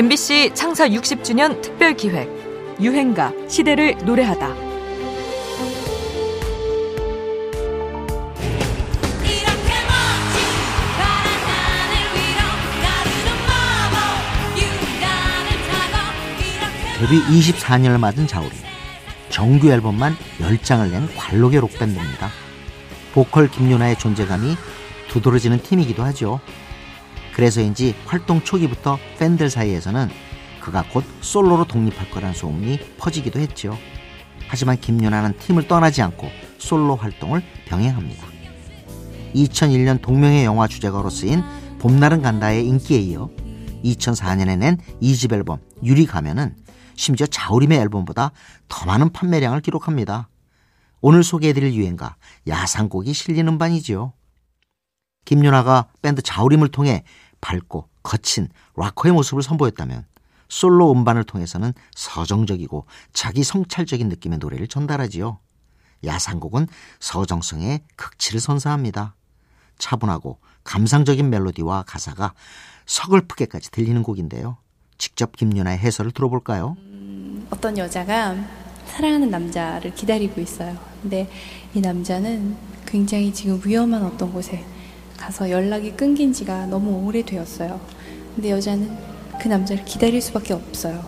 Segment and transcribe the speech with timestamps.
[0.00, 2.26] MBC 창사 60주년 특별 기획
[2.80, 4.54] 유행가 시대를 노래하다.
[16.98, 18.52] 데뷔 24년을 맞은 자우림.
[19.28, 22.30] 정규 앨범만 10장을 낸 관록의 록밴드입니다.
[23.12, 24.56] 보컬 김윤아의 존재감이
[25.08, 26.40] 두드러지는 팀이기도 하죠.
[27.34, 30.08] 그래서인지 활동 초기부터 팬들 사이에서는
[30.60, 33.76] 그가 곧 솔로로 독립할 거란 소문이 퍼지기도 했죠.
[34.48, 38.26] 하지만 김윤아는 팀을 떠나지 않고 솔로 활동을 병행합니다.
[39.34, 41.42] 2001년 동명의 영화 주제가로 쓰인
[41.78, 43.30] 봄날은 간다의 인기에 이어
[43.84, 46.56] 2004년에 낸 2집 앨범 유리 가면은
[46.96, 48.32] 심지어 자우림의 앨범보다
[48.68, 50.28] 더 많은 판매량을 기록합니다.
[51.00, 52.16] 오늘 소개해드릴 유행가
[52.46, 54.12] 야상곡이 실리는 음반이지요.
[55.30, 57.04] 김윤아가 밴드 자우림을 통해
[57.40, 60.04] 밝고 거친 락커의 모습을 선보였다면
[60.48, 65.38] 솔로 음반을 통해서는 서정적이고 자기 성찰적인 느낌의 노래를 전달하지요.
[66.04, 66.66] 야상곡은
[66.98, 69.14] 서정성의 극치를 선사합니다.
[69.78, 72.34] 차분하고 감상적인 멜로디와 가사가
[72.86, 74.56] 서글프게까지 들리는 곡인데요.
[74.98, 76.76] 직접 김윤아의 해설을 들어볼까요?
[77.50, 78.34] 어떤 여자가
[78.86, 80.76] 사랑하는 남자를 기다리고 있어요.
[81.00, 81.30] 근데
[81.72, 84.66] 이 남자는 굉장히 지금 위험한 어떤 곳에
[85.20, 87.78] 가서 연락이 끊긴 지가 너무 오래되었어요.
[88.34, 88.90] 근데 여자는
[89.40, 91.04] 그 남자를 기다릴 수밖에 없어요.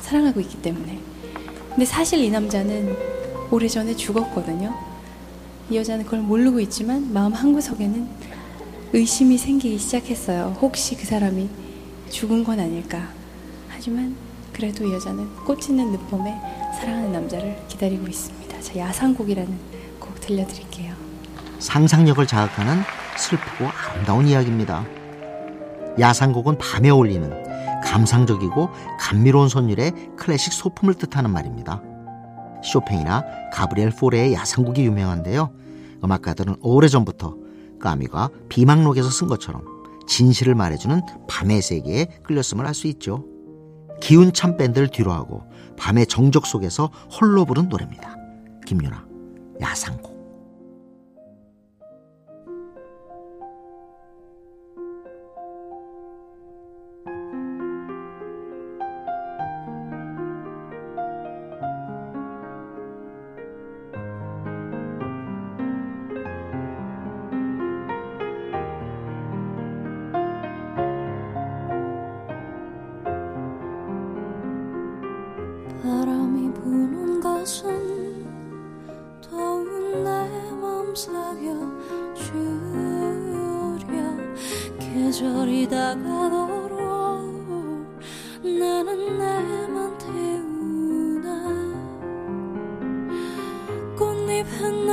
[0.00, 0.98] 사랑하고 있기 때문에.
[1.70, 2.94] 근데 사실 이 남자는
[3.50, 4.74] 오래전에 죽었거든요.
[5.70, 8.06] 이 여자는 그걸 모르고 있지만 마음 한구석에는
[8.92, 10.56] 의심이 생기기 시작했어요.
[10.60, 11.48] 혹시 그 사람이
[12.10, 13.08] 죽은 건 아닐까.
[13.68, 14.14] 하지만
[14.52, 16.34] 그래도 이 여자는 꽃있는 늦봄에
[16.78, 18.60] 사랑하는 남자를 기다리고 있습니다.
[18.60, 19.52] 자, 야상곡이라는
[19.98, 20.94] 곡 들려드릴게요.
[21.58, 22.82] 상상력을 자극하는
[23.18, 24.84] 슬프고 아름다운 이야기입니다.
[25.98, 27.30] 야상곡은 밤에 어울리는
[27.82, 31.82] 감상적이고 감미로운 선율의 클래식 소품을 뜻하는 말입니다.
[32.62, 35.52] 쇼팽이나 가브리엘 포레의 야상곡이 유명한데요.
[36.02, 37.36] 음악가들은 오래전부터
[37.80, 39.62] 까미가 비망록에서 쓴 것처럼
[40.06, 43.24] 진실을 말해주는 밤의 세계에 끌렸음을 알 수 있죠.
[44.00, 45.44] 기운찬 밴드를 뒤로하고
[45.78, 48.16] 밤의 정적 속에서 홀로 부른 노래입니다.
[48.66, 49.06] 김유나
[49.60, 50.13] 야상곡
[76.54, 78.24] 부는 것은
[79.20, 82.34] 더운 내맘 사겨주려
[84.78, 86.74] 계절이 다가도록
[88.42, 91.28] 나는 내만 태우나
[93.96, 94.83] 꽃잎 흩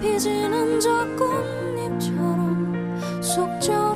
[0.00, 3.95] 피지는 저 꽃잎처럼 속절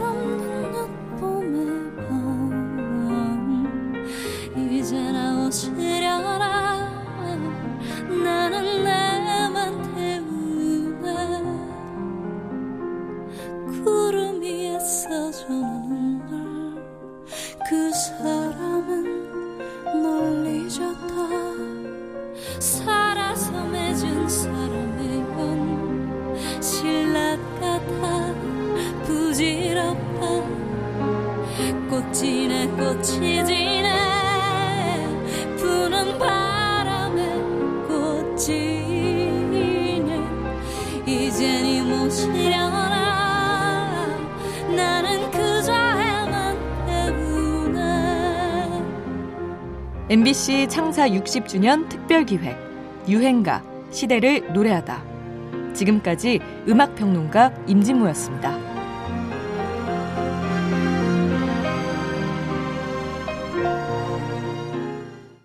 [29.94, 30.50] 부질없다
[31.88, 33.88] 꽃지네 꽃이 지네.
[35.56, 37.34] 부는 바람에
[37.88, 40.24] 꽃 지네.
[41.06, 42.98] 이젠 이 모시려나.
[44.74, 46.56] 나는 그저 해만
[46.86, 47.80] 태우네.
[50.08, 52.56] MBC 창사 60주년 특별 기획
[53.08, 55.10] 유행가 시대를 노래하다.
[55.74, 58.69] 지금까지 음악 평론가 임진모였습니다.